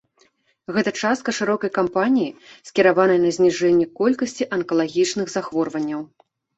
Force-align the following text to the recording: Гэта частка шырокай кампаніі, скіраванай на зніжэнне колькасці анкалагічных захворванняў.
Гэта 0.77 0.93
частка 1.01 1.35
шырокай 1.39 1.71
кампаніі, 1.77 2.35
скіраванай 2.71 3.23
на 3.29 3.37
зніжэнне 3.39 3.89
колькасці 4.03 4.53
анкалагічных 4.61 5.27
захворванняў. 5.41 6.01